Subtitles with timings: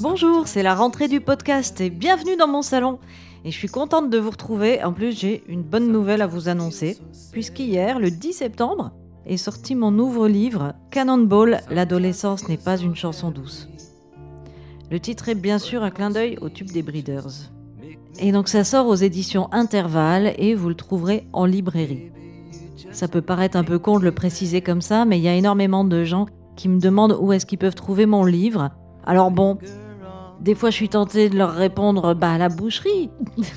[0.00, 3.00] Bonjour, c'est la rentrée du podcast et bienvenue dans mon salon.
[3.44, 4.80] Et je suis contente de vous retrouver.
[4.84, 6.96] En plus, j'ai une bonne nouvelle à vous annoncer,
[7.32, 8.92] puisqu'hier, le 10 septembre,
[9.26, 13.68] est sorti mon nouveau livre Cannonball, l'adolescence n'est pas une chanson douce.
[14.88, 17.50] Le titre est bien sûr un clin d'œil au tube des Breeders.
[18.20, 22.12] Et donc ça sort aux éditions Intervalle et vous le trouverez en librairie.
[22.92, 25.34] Ça peut paraître un peu con de le préciser comme ça, mais il y a
[25.34, 28.70] énormément de gens qui me demandent où est-ce qu'ils peuvent trouver mon livre.
[29.04, 29.58] Alors bon,
[30.40, 33.10] des fois je suis tentée de leur répondre bah à la boucherie.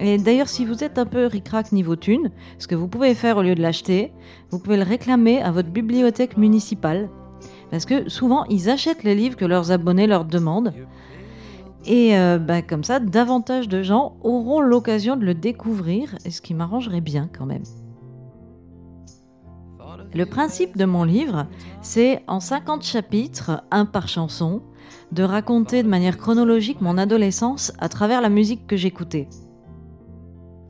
[0.00, 3.36] Et d'ailleurs, si vous êtes un peu ricrac niveau thune, ce que vous pouvez faire
[3.36, 4.12] au lieu de l'acheter,
[4.50, 7.08] vous pouvez le réclamer à votre bibliothèque municipale.
[7.70, 10.74] Parce que souvent, ils achètent les livres que leurs abonnés leur demandent.
[11.86, 16.54] Et euh, bah, comme ça, davantage de gens auront l'occasion de le découvrir, ce qui
[16.54, 17.64] m'arrangerait bien quand même.
[20.14, 21.46] Le principe de mon livre,
[21.80, 24.62] c'est en 50 chapitres, un par chanson,
[25.12, 29.28] de raconter de manière chronologique mon adolescence à travers la musique que j'écoutais.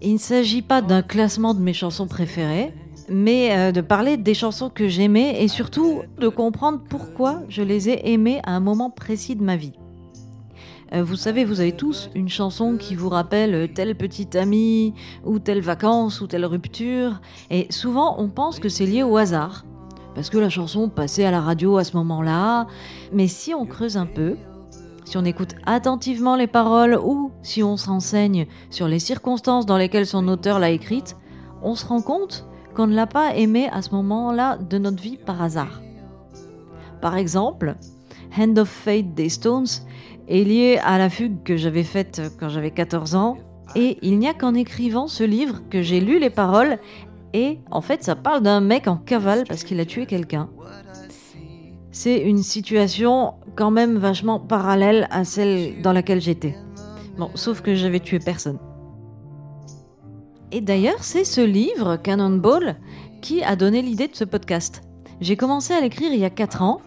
[0.01, 2.75] Il ne s'agit pas d'un classement de mes chansons préférées,
[3.09, 7.89] mais euh, de parler des chansons que j'aimais et surtout de comprendre pourquoi je les
[7.89, 9.75] ai aimées à un moment précis de ma vie.
[10.93, 15.39] Euh, vous savez, vous avez tous une chanson qui vous rappelle tel petit ami, ou
[15.39, 17.21] telle vacances, ou telle rupture,
[17.51, 19.65] et souvent on pense que c'est lié au hasard,
[20.15, 22.67] parce que la chanson passait à la radio à ce moment-là,
[23.13, 24.37] mais si on creuse un peu,
[25.05, 29.77] si on écoute attentivement les paroles ou si on se renseigne sur les circonstances dans
[29.77, 31.17] lesquelles son auteur l'a écrite,
[31.63, 35.19] on se rend compte qu'on ne l'a pas aimée à ce moment-là de notre vie
[35.19, 35.83] par hasard.
[37.01, 37.77] Par exemple,
[38.39, 39.67] Hand of Fate des Stones
[40.29, 43.37] est lié à la fugue que j'avais faite quand j'avais 14 ans,
[43.75, 46.79] et il n'y a qu'en écrivant ce livre que j'ai lu les paroles,
[47.33, 50.51] et en fait ça parle d'un mec en cavale parce qu'il a tué quelqu'un.
[51.91, 56.57] C'est une situation quand même vachement parallèle à celle dans laquelle j'étais.
[57.19, 58.59] Bon, sauf que j'avais tué personne.
[60.53, 62.77] Et d'ailleurs, c'est ce livre, Cannonball,
[63.21, 64.83] qui a donné l'idée de ce podcast.
[65.21, 66.81] J'ai commencé à l'écrire il y a 4 ans,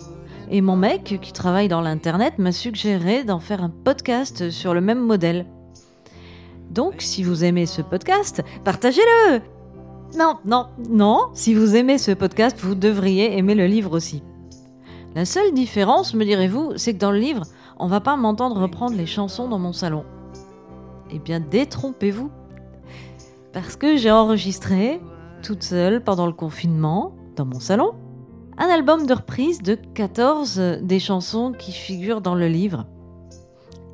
[0.51, 4.81] et mon mec, qui travaille dans l'Internet, m'a suggéré d'en faire un podcast sur le
[4.81, 5.47] même modèle.
[6.69, 9.54] Donc, si vous aimez ce podcast, partagez-le
[10.17, 14.23] Non, non, non, si vous aimez ce podcast, vous devriez aimer le livre aussi.
[15.13, 17.43] La seule différence, me direz-vous, c'est que dans le livre,
[17.79, 20.05] on va pas m'entendre reprendre les chansons dans mon salon.
[21.11, 22.29] Eh bien, détrompez-vous.
[23.51, 25.01] Parce que j'ai enregistré,
[25.43, 27.91] toute seule pendant le confinement, dans mon salon,
[28.57, 32.85] un album de reprise de 14 des chansons qui figurent dans le livre.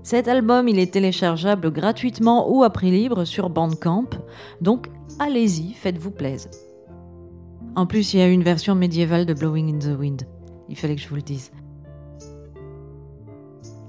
[0.03, 4.09] Cet album, il est téléchargeable gratuitement ou à prix libre sur Bandcamp,
[4.59, 4.89] donc
[5.19, 6.49] allez-y, faites-vous plaisir.
[7.75, 10.23] En plus, il y a une version médiévale de Blowing in the Wind.
[10.69, 11.51] Il fallait que je vous le dise.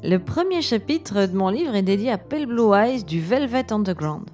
[0.05, 4.29] Le premier chapitre de mon livre est dédié à Pale Blue Eyes du Velvet Underground.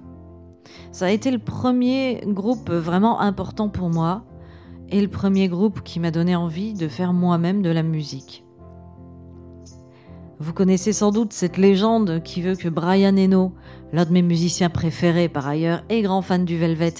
[0.91, 4.25] Ça a été le premier groupe vraiment important pour moi
[4.89, 8.43] et le premier groupe qui m'a donné envie de faire moi-même de la musique.
[10.41, 13.51] Vous connaissez sans doute cette légende qui veut que Brian Eno,
[13.91, 16.93] l'un de mes musiciens préférés par ailleurs et grand fan du Velvet,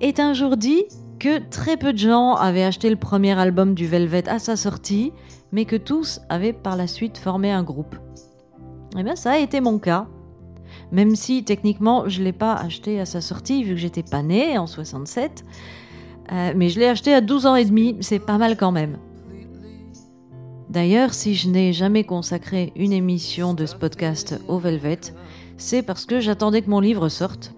[0.00, 0.84] ait un jour dit
[1.18, 5.12] que très peu de gens avaient acheté le premier album du Velvet à sa sortie,
[5.52, 7.96] mais que tous avaient par la suite formé un groupe.
[8.98, 10.06] Eh bien, ça a été mon cas.
[10.90, 14.22] Même si techniquement je ne l'ai pas acheté à sa sortie, vu que j'étais pas
[14.22, 15.44] née en 67,
[16.32, 18.96] euh, mais je l'ai acheté à 12 ans et demi, c'est pas mal quand même.
[20.76, 25.00] D'ailleurs, si je n'ai jamais consacré une émission de ce podcast au Velvet,
[25.56, 27.54] c'est parce que j'attendais que mon livre sorte.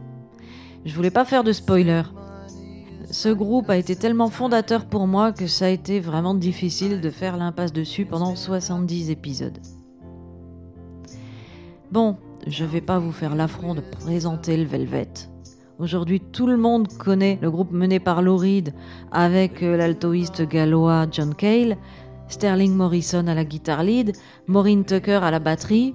[0.84, 2.02] Je voulais pas faire de spoiler,
[3.10, 7.10] ce groupe a été tellement fondateur pour moi que ça a été vraiment difficile de
[7.10, 9.58] faire l'impasse dessus pendant 70 épisodes.
[11.90, 15.10] Bon, je vais pas vous faire l'affront de présenter le Velvet.
[15.80, 18.74] Aujourd'hui, tout le monde connaît le groupe mené par Lou Reed
[19.12, 21.76] avec euh, l'altoïste gallois John Cale,
[22.28, 24.16] Sterling Morrison à la guitare lead,
[24.47, 25.95] Maureen Tucker à la batterie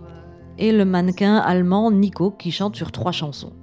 [0.58, 3.54] et le mannequin allemand Nico qui chante sur trois chansons.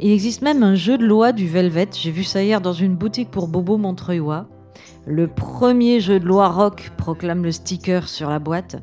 [0.00, 2.96] Il existe même un jeu de loi du Velvet, j'ai vu ça hier dans une
[2.96, 4.48] boutique pour Bobo Montreuilois.
[5.06, 8.76] Le premier jeu de loi rock proclame le sticker sur la boîte.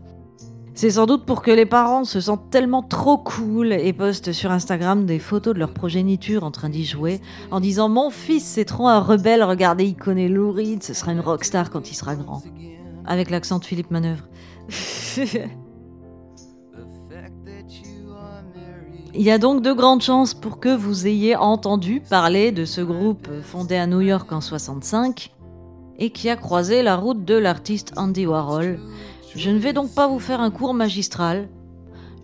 [0.81, 4.49] C'est sans doute pour que les parents se sentent tellement trop cool et postent sur
[4.49, 8.65] Instagram des photos de leur progéniture en train d'y jouer en disant Mon fils c'est
[8.65, 12.15] trop un rebelle, regardez il connaît Lou Reed, ce sera une rockstar quand il sera
[12.15, 12.41] grand.
[13.05, 14.27] Avec l'accent de Philippe Manœuvre.
[19.13, 22.81] Il y a donc de grandes chances pour que vous ayez entendu parler de ce
[22.81, 25.31] groupe fondé à New York en 65
[25.99, 28.79] et qui a croisé la route de l'artiste Andy Warhol,
[29.35, 31.47] Je ne vais donc pas vous faire un cours magistral,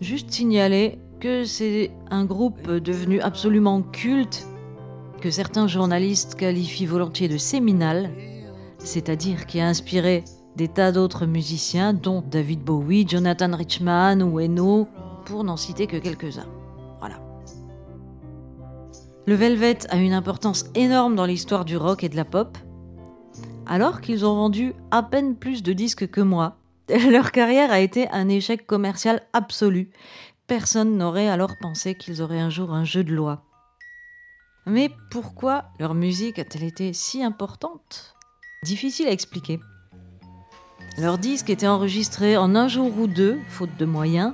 [0.00, 4.46] juste signaler que c'est un groupe devenu absolument culte,
[5.20, 8.10] que certains journalistes qualifient volontiers de séminal,
[8.78, 10.22] c'est-à-dire qui a inspiré
[10.56, 14.86] des tas d'autres musiciens, dont David Bowie, Jonathan Richman ou Eno,
[15.24, 16.48] pour n'en citer que quelques-uns.
[16.98, 17.20] Voilà.
[19.26, 22.58] Le Velvet a une importance énorme dans l'histoire du rock et de la pop,
[23.66, 26.58] alors qu'ils ont vendu à peine plus de disques que moi.
[27.10, 29.90] Leur carrière a été un échec commercial absolu.
[30.46, 33.44] Personne n'aurait alors pensé qu'ils auraient un jour un jeu de loi.
[34.64, 38.14] Mais pourquoi leur musique a-t-elle été si importante?
[38.62, 39.60] Difficile à expliquer.
[40.98, 44.32] Leur disque était enregistré en un jour ou deux, faute de moyens.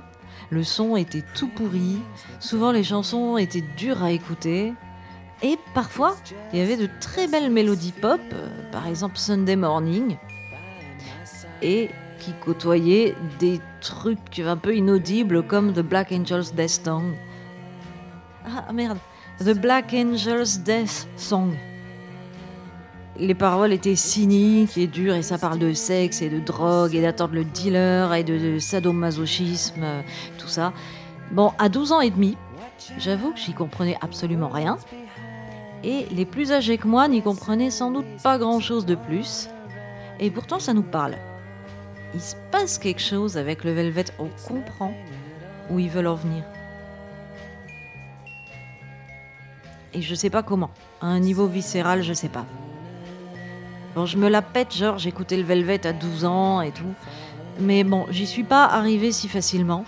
[0.49, 1.99] Le son était tout pourri.
[2.39, 4.73] Souvent les chansons étaient dures à écouter.
[5.41, 6.15] Et parfois,
[6.53, 8.21] il y avait de très belles mélodies pop,
[8.71, 10.17] par exemple Sunday Morning,
[11.61, 11.89] et
[12.25, 17.13] qui côtoyaient des trucs un peu inaudibles comme The Black Angels Death Song.
[18.45, 18.97] Ah merde,
[19.39, 21.53] The Black Angels Death Song.
[23.17, 27.01] Les paroles étaient cyniques et dures et ça parle de sexe et de drogue et
[27.01, 29.85] d'attendre le dealer et de, de sadomasochisme,
[30.39, 30.73] tout ça.
[31.31, 32.37] Bon, à 12 ans et demi,
[32.97, 34.77] j'avoue que j'y comprenais absolument rien
[35.83, 39.47] et les plus âgés que moi n'y comprenaient sans doute pas grand-chose de plus.
[40.19, 41.15] Et pourtant, ça nous parle.
[42.15, 44.93] Il se passe quelque chose avec le Velvet, on comprend
[45.69, 46.45] où ils veulent en venir.
[49.93, 50.69] Et je sais pas comment.
[51.01, 52.45] À un niveau viscéral, je sais pas.
[53.95, 56.93] Bon, je me la pète, genre j'écoutais le Velvet à 12 ans et tout.
[57.59, 59.83] Mais bon, j'y suis pas arrivée si facilement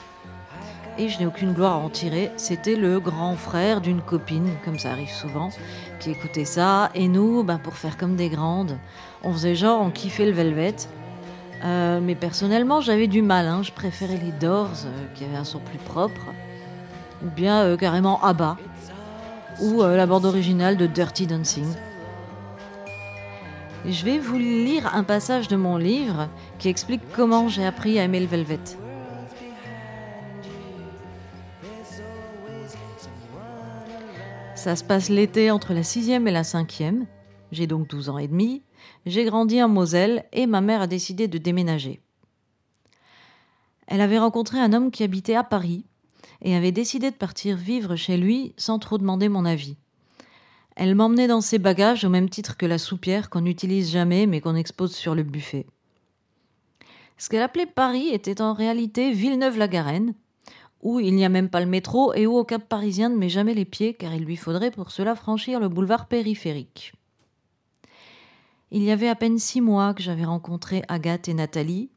[0.97, 2.31] et je n'ai aucune gloire à en tirer.
[2.35, 5.49] C'était le grand frère d'une copine, comme ça arrive souvent,
[6.01, 6.89] qui écoutait ça.
[6.93, 8.77] Et nous, ben, pour faire comme des grandes,
[9.23, 10.75] on faisait genre, on kiffait le Velvet.
[11.63, 13.47] Euh, mais personnellement, j'avais du mal.
[13.47, 13.63] Hein.
[13.63, 16.27] Je préférais les Doors, euh, qui avaient un son plus propre,
[17.25, 18.57] ou bien euh, carrément ABBA,
[19.61, 21.65] ou la bande originale de Dirty Dancing.
[23.85, 28.03] je vais vous lire un passage de mon livre qui explique comment j'ai appris à
[28.03, 28.59] aimer le Velvet.
[34.53, 37.07] Ça se passe l'été entre la sixième et la cinquième.
[37.51, 38.63] J'ai donc 12 ans et demi.
[39.05, 42.01] J'ai grandi en Moselle et ma mère a décidé de déménager.
[43.87, 45.85] Elle avait rencontré un homme qui habitait à Paris
[46.41, 49.77] et avait décidé de partir vivre chez lui sans trop demander mon avis.
[50.75, 54.41] Elle m'emmenait dans ses bagages au même titre que la soupière qu'on n'utilise jamais mais
[54.41, 55.65] qu'on expose sur le buffet.
[57.17, 60.13] Ce qu'elle appelait Paris était en réalité Villeneuve-la-Garenne,
[60.83, 63.29] où il n'y a même pas le métro et où au Cap Parisien ne met
[63.29, 66.93] jamais les pieds car il lui faudrait pour cela franchir le boulevard périphérique.
[68.71, 71.89] Il y avait à peine six mois que j'avais rencontré Agathe et Nathalie,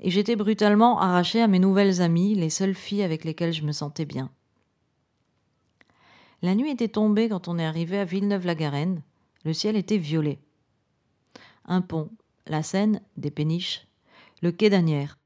[0.00, 3.72] et j'étais brutalement arrachée à mes nouvelles amies, les seules filles avec lesquelles je me
[3.72, 4.30] sentais bien.
[6.42, 9.02] La nuit était tombée quand on est arrivé à Villeneuve-la-Garenne.
[9.44, 10.38] Le ciel était violet.
[11.64, 12.10] Un pont,
[12.46, 13.86] la Seine, des péniches,
[14.42, 15.18] le quai d'Anières.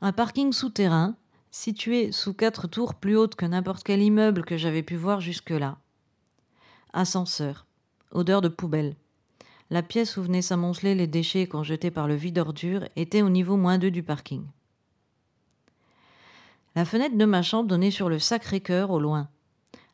[0.00, 1.16] Un parking souterrain,
[1.50, 5.76] situé sous quatre tours plus hautes que n'importe quel immeuble que j'avais pu voir jusque-là.
[6.94, 7.66] Ascenseur.
[8.10, 8.96] Odeur de poubelle.
[9.74, 13.28] La pièce où venaient s'amonceler les déchets qu'on jetait par le vide ordure était au
[13.28, 14.46] niveau moins 2 du parking.
[16.76, 19.28] La fenêtre de ma chambre donnait sur le Sacré-Cœur au loin.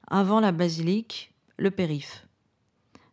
[0.06, 2.26] Avant la basilique, le périph.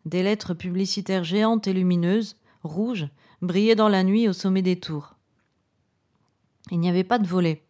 [0.03, 3.07] Des lettres publicitaires géantes et lumineuses, rouges,
[3.41, 5.15] brillaient dans la nuit au sommet des tours.
[6.69, 7.63] Il n'y avait pas de volet.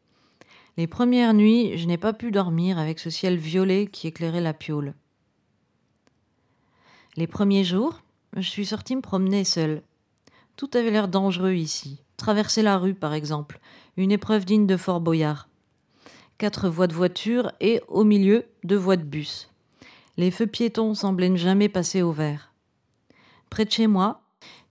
[0.76, 4.56] Les premières nuits, je n'ai pas pu dormir avec ce ciel violet qui éclairait la
[4.56, 4.96] piole.
[7.16, 8.02] Les premiers jours,
[8.42, 9.82] je suis sortie me promener seule.
[10.56, 12.02] Tout avait l'air dangereux ici.
[12.18, 13.60] Traverser la rue, par exemple,
[13.96, 15.50] une épreuve digne de Fort Boyard.
[16.38, 19.50] Quatre voies de voiture et, au milieu, deux voies de bus.
[20.18, 22.52] Les feux piétons semblaient ne jamais passer au vert.
[23.50, 24.22] Près de chez moi,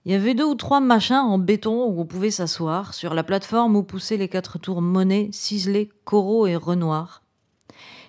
[0.05, 3.23] il y avait deux ou trois machins en béton où on pouvait s'asseoir, sur la
[3.23, 7.21] plateforme où poussaient les quatre tours Monet, Ciselé, Corot et Renoir.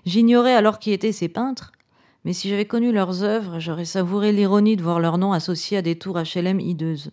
[0.05, 1.73] J'ignorais alors qui étaient ces peintres,
[2.29, 5.83] mais si j'avais connu leurs œuvres, j'aurais savouré l'ironie de voir leur nom associé à
[5.83, 7.11] des tours HLM hideuses.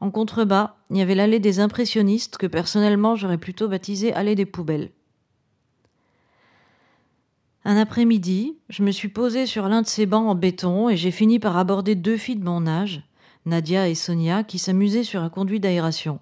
[0.00, 4.44] En contrebas, il y avait l'allée des impressionnistes que personnellement j'aurais plutôt baptisée allée des
[4.44, 4.90] poubelles.
[7.64, 11.12] Un après-midi, je me suis posé sur l'un de ces bancs en béton et j'ai
[11.12, 13.04] fini par aborder deux filles de mon âge,
[13.46, 16.18] Nadia et Sonia, qui s'amusaient sur un conduit d'aération.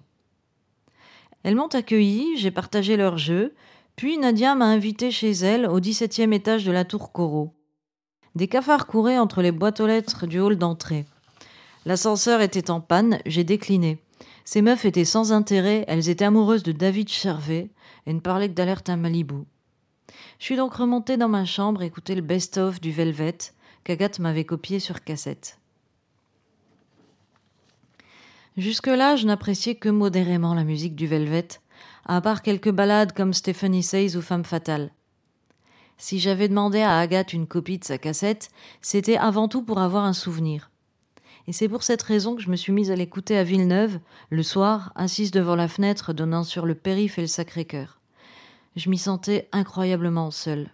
[1.41, 3.55] Elles m'ont accueilli, j'ai partagé leur jeu,
[3.99, 7.53] puis Nadia m'a invité chez elle au dix-septième étage de la tour Corot.
[8.33, 11.05] Des cafards couraient entre les boîtes aux lettres du hall d'entrée.
[11.85, 14.01] L'ascenseur était en panne, j'ai décliné.
[14.45, 17.71] Ces meufs étaient sans intérêt, elles étaient amoureuses de David Chervet
[18.05, 19.43] et ne parlaient que d'alerte à Malibu.
[20.39, 23.37] Je suis donc remontée dans ma chambre écouter le best-of du Velvet
[23.83, 25.59] qu'Agathe m'avait copié sur cassette.
[28.55, 31.49] Jusque-là, je n'appréciais que modérément la musique du Velvet,
[32.05, 34.91] à part quelques ballades comme Stephanie Says ou Femme Fatale.
[35.97, 38.49] Si j'avais demandé à Agathe une copie de sa cassette,
[38.81, 40.71] c'était avant tout pour avoir un souvenir.
[41.47, 44.43] Et c'est pour cette raison que je me suis mise à l'écouter à Villeneuve, le
[44.43, 47.99] soir, assise devant la fenêtre donnant sur le périph' et le Sacré-Cœur.
[48.75, 50.69] Je m'y sentais incroyablement seule.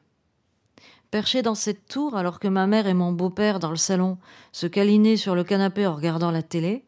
[1.12, 4.18] Perchée dans cette tour, alors que ma mère et mon beau-père, dans le salon,
[4.52, 6.84] se câlinaient sur le canapé en regardant la télé,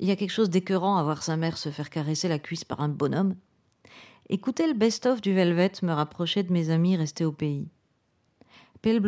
[0.00, 2.64] il y a quelque chose d'écœurant à voir sa mère se faire caresser la cuisse
[2.64, 3.36] par un bonhomme.
[4.32, 7.66] Écouter le best-of du Velvet me rapprochait de mes amis restés au pays.
[8.80, 9.02] Pale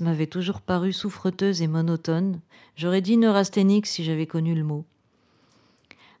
[0.00, 2.40] m'avait toujours paru souffreteuse et monotone.
[2.74, 4.84] J'aurais dit neurasthénique si j'avais connu le mot.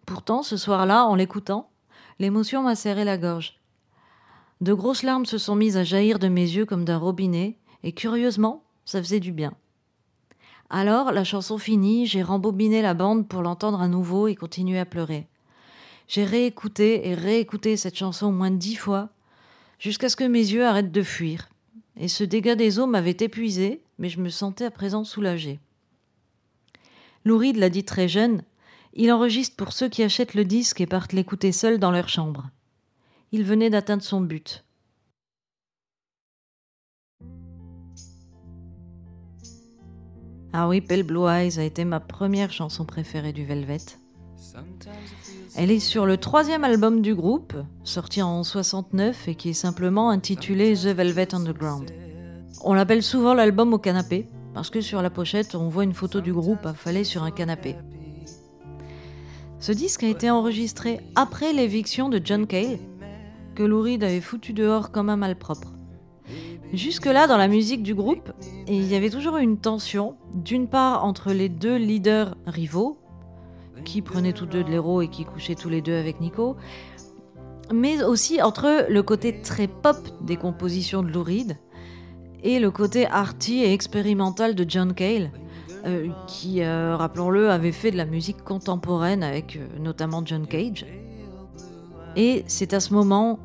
[0.06, 1.68] Pourtant, ce soir-là, en l'écoutant,
[2.20, 3.58] l'émotion m'a serré la gorge.
[4.60, 7.90] De grosses larmes se sont mises à jaillir de mes yeux comme d'un robinet, et
[7.90, 9.54] curieusement, ça faisait du bien.
[10.70, 14.86] Alors, la chanson finie, j'ai rembobiné la bande pour l'entendre à nouveau et continuer à
[14.86, 15.26] pleurer.
[16.08, 19.10] J'ai réécouté et réécouté cette chanson au moins dix fois,
[19.78, 21.48] jusqu'à ce que mes yeux arrêtent de fuir.
[21.96, 25.60] Et ce dégât des eaux m'avait épuisé, mais je me sentais à présent soulagée.
[27.24, 28.42] Louride l'a dit très jeune,
[28.92, 32.50] il enregistre pour ceux qui achètent le disque et partent l'écouter seuls dans leur chambre.
[33.32, 34.64] Il venait d'atteindre son but.
[40.52, 43.78] Ah oui, Pale Blue Eyes a été ma première chanson préférée du Velvet.
[45.56, 50.10] Elle est sur le troisième album du groupe, sorti en 69 et qui est simplement
[50.10, 51.92] intitulé The Velvet Underground.
[52.64, 56.20] On l'appelle souvent l'album au canapé, parce que sur la pochette, on voit une photo
[56.20, 57.76] du groupe affalé sur un canapé.
[59.60, 62.80] Ce disque a été enregistré après l'éviction de John Cale,
[63.54, 65.72] que Lou Reed avait foutu dehors comme un malpropre.
[66.72, 68.32] Jusque-là, dans la musique du groupe,
[68.66, 72.98] il y avait toujours une tension, d'une part entre les deux leaders rivaux,
[73.84, 76.56] qui prenaient tous deux de l'héros et qui couchaient tous les deux avec Nico,
[77.72, 81.56] mais aussi entre le côté très pop des compositions de Lou Reed
[82.42, 85.30] et le côté arty et expérimental de John Cale,
[85.86, 90.86] euh, qui, euh, rappelons-le, avait fait de la musique contemporaine avec euh, notamment John Cage.
[92.16, 93.38] Et c'est à ce moment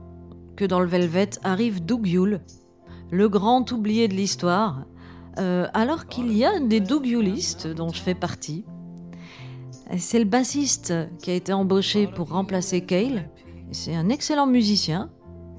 [0.57, 2.41] que dans le Velvet arrive Doug Yule,
[3.09, 4.85] le grand oublié de l'histoire,
[5.73, 8.65] alors qu'il y a des Doug Yulistes dont je fais partie.
[9.97, 13.29] C'est le bassiste qui a été embauché pour remplacer Cale.
[13.71, 15.09] C'est un excellent musicien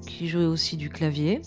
[0.07, 1.41] qui joue aussi du clavier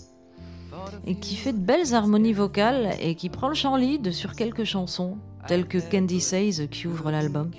[1.07, 4.65] et qui fait de belles harmonies vocales et qui prend le chant lead sur quelques
[4.65, 7.51] chansons telles que Candy Says qui ouvre l'album.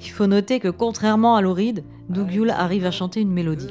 [0.00, 3.68] Il faut noter que contrairement à Louride, Doug Yule arrive à chanter une mélodie.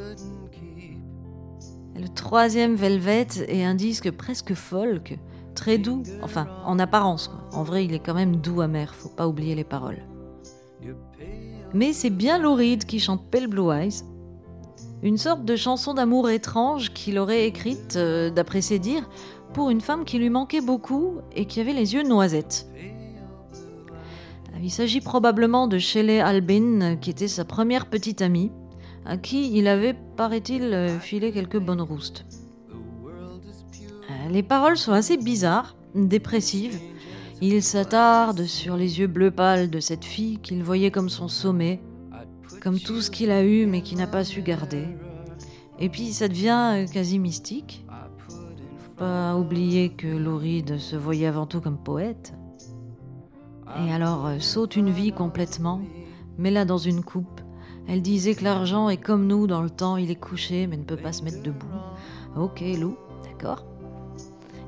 [1.95, 5.19] Le troisième Velvet est un disque presque folk,
[5.59, 7.31] très doux, enfin en apparence.
[7.51, 9.99] En vrai, il est quand même doux amer, faut pas oublier les paroles.
[11.73, 14.03] Mais c'est bien Louride qui chante Pale Blue Eyes,
[15.03, 19.09] une sorte de chanson d'amour étrange qu'il aurait écrite, euh, d'après ses dires,
[19.53, 22.67] pour une femme qui lui manquait beaucoup et qui avait les yeux noisettes.
[24.61, 28.51] Il s'agit probablement de Shelley Albin, qui était sa première petite amie,
[29.05, 32.25] à qui il avait, paraît-il, euh, filé quelques bonnes roustes.
[34.29, 36.79] Euh, les paroles sont assez bizarres, dépressives.
[37.41, 41.81] Il s'attarde sur les yeux bleus pâles de cette fille qu'il voyait comme son sommet,
[42.61, 44.85] comme tout ce qu'il a eu mais qui n'a pas su garder.
[45.79, 47.85] Et puis ça devient euh, quasi mystique.
[48.97, 52.33] Pas oublier que Lauride se voyait avant tout comme poète.
[53.85, 55.79] Et alors saute une vie complètement,
[56.37, 57.39] met-la dans une coupe,
[57.87, 60.83] elle disait que l'argent est comme nous dans le temps, il est couché mais ne
[60.83, 61.67] peut pas se mettre debout.
[62.35, 63.68] Ok, Lou, d'accord.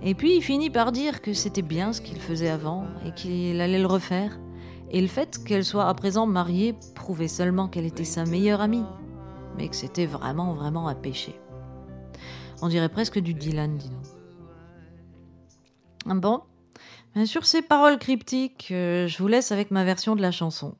[0.04, 3.62] Et puis il finit par dire que c'était bien ce qu'il faisait avant et qu'il
[3.62, 4.40] allait le refaire.
[4.90, 8.84] Et le fait qu'elle soit à présent mariée prouvait seulement qu'elle était sa meilleure amie,
[9.58, 11.40] mais que c'était vraiment, vraiment un péché.
[12.62, 16.20] On dirait presque du Dylan, dis donc.
[16.20, 16.42] Bon,
[17.26, 20.76] sur ces paroles cryptiques, euh, je vous laisse avec ma version de la chanson.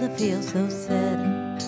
[0.00, 1.62] Sometimes I feel so sad.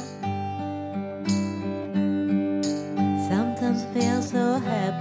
[3.28, 4.91] Sometimes I feel so happy.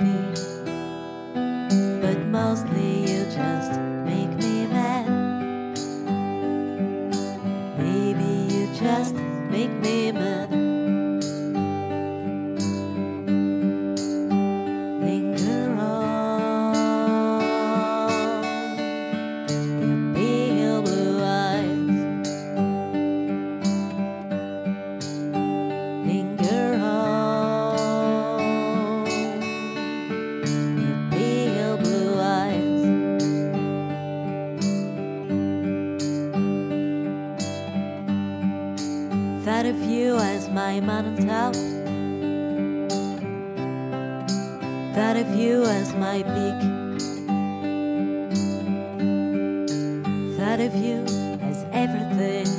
[39.44, 41.56] Thought of you as my mountaintop.
[44.94, 46.60] Thought of you as my peak.
[50.38, 51.04] Thought of you
[51.42, 52.51] as everything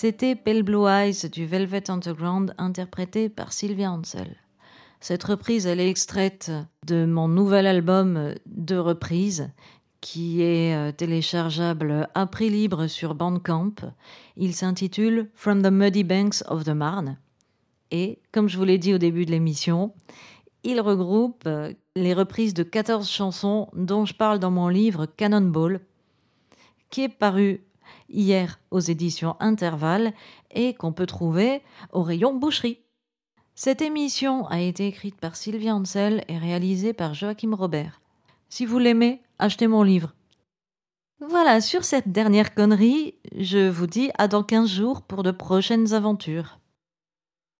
[0.00, 4.36] C'était Pale Blue Eyes du Velvet Underground interprété par Sylvia Ansel.
[5.00, 6.52] Cette reprise, elle est extraite
[6.86, 9.50] de mon nouvel album de reprise
[10.00, 13.74] qui est euh, téléchargeable à prix libre sur Bandcamp.
[14.36, 17.18] Il s'intitule From the Muddy Banks of the Marne.
[17.90, 19.92] Et, comme je vous l'ai dit au début de l'émission,
[20.62, 25.80] il regroupe euh, les reprises de 14 chansons dont je parle dans mon livre Cannonball,
[26.88, 27.64] qui est paru
[28.08, 30.12] hier aux éditions Intervalle
[30.50, 32.80] et qu'on peut trouver au rayon boucherie.
[33.54, 38.00] Cette émission a été écrite par Sylvia Ansel et réalisée par Joachim Robert.
[38.48, 40.14] Si vous l'aimez, achetez mon livre.
[41.20, 45.92] Voilà, sur cette dernière connerie, je vous dis à dans 15 jours pour de prochaines
[45.92, 46.57] aventures.